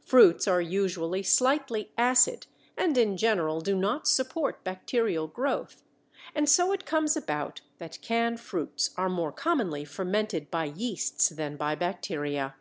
Fruits 0.00 0.48
are 0.48 0.60
usually 0.60 1.22
slightly 1.22 1.92
acid 1.96 2.48
and 2.76 2.98
in 2.98 3.16
general 3.16 3.60
do 3.60 3.76
not 3.76 4.08
support 4.08 4.64
bacterial 4.64 5.28
growth, 5.28 5.84
and 6.34 6.48
so 6.48 6.72
it 6.72 6.84
comes 6.84 7.16
about 7.16 7.60
that 7.78 8.02
canned 8.02 8.40
fruits 8.40 8.90
are 8.96 9.08
more 9.08 9.30
commonly 9.30 9.84
fermented 9.84 10.50
by 10.50 10.64
yeasts 10.64 11.28
than 11.28 11.56
by 11.56 11.76
bacteria. 11.76 12.56